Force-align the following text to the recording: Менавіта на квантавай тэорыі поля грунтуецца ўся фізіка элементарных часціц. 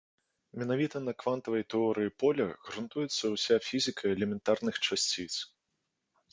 Менавіта 0.61 1.01
на 1.07 1.13
квантавай 1.23 1.63
тэорыі 1.73 2.15
поля 2.25 2.47
грунтуецца 2.71 3.23
ўся 3.35 3.55
фізіка 3.69 4.03
элементарных 4.17 4.75
часціц. 4.87 5.33